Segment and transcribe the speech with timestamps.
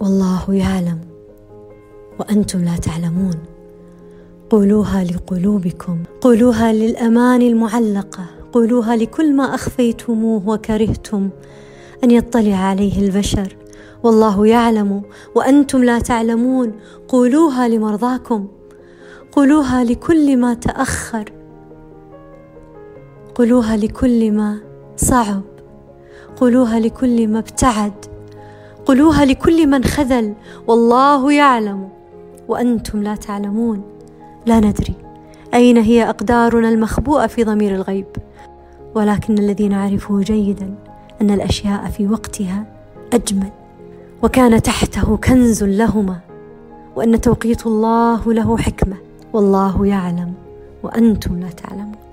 [0.00, 1.00] والله يعلم
[2.18, 3.34] وأنتم لا تعلمون.
[4.50, 11.30] قولوها لقلوبكم قولوها للأمان المعلقة قولوها لكل ما أخفيتموه وكرهتم
[12.04, 13.56] أن يطلع عليه البشر.
[14.02, 15.02] والله يعلم
[15.34, 16.72] وأنتم لا تعلمون.
[17.08, 18.48] قولوها لمرضاكم
[19.32, 21.32] قولوها لكل ما تأخر
[23.34, 24.60] قولوها لكل ما
[24.96, 25.42] صعب
[26.36, 28.09] قولوها لكل ما ابتعد.
[28.86, 30.34] قولوها لكل من خذل
[30.66, 31.88] والله يعلم
[32.48, 33.82] وأنتم لا تعلمون.
[34.46, 34.94] لا ندري
[35.54, 38.06] أين هي أقدارنا المخبوءة في ضمير الغيب
[38.94, 40.74] ولكن الذي نعرفه جيدا
[41.20, 42.64] أن الأشياء في وقتها
[43.12, 43.50] أجمل
[44.22, 46.20] وكان تحته كنز لهما
[46.96, 48.96] وأن توقيت الله له حكمة
[49.32, 50.34] والله يعلم
[50.82, 52.09] وأنتم لا تعلمون.